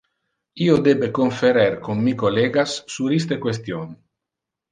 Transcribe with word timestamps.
Io 0.67 0.75
debe 0.87 1.09
conferer 1.17 1.67
con 1.87 2.01
mi 2.07 2.13
collegas 2.23 2.75
sur 2.95 3.17
iste 3.19 3.39
question. 3.47 3.93